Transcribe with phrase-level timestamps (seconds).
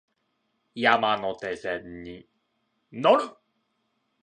[0.73, 2.27] 山手線に
[2.91, 3.29] 乗る